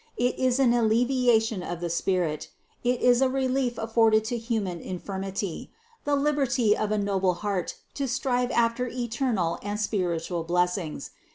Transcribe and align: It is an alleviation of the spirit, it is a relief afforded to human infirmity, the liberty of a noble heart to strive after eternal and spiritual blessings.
It 0.17 0.39
is 0.39 0.57
an 0.57 0.73
alleviation 0.73 1.61
of 1.61 1.79
the 1.79 1.87
spirit, 1.87 2.49
it 2.83 3.01
is 3.03 3.21
a 3.21 3.29
relief 3.29 3.77
afforded 3.77 4.25
to 4.25 4.37
human 4.39 4.79
infirmity, 4.79 5.69
the 6.05 6.15
liberty 6.15 6.75
of 6.75 6.91
a 6.91 6.97
noble 6.97 7.35
heart 7.35 7.75
to 7.93 8.07
strive 8.07 8.49
after 8.49 8.87
eternal 8.87 9.59
and 9.61 9.79
spiritual 9.79 10.43
blessings. 10.43 11.11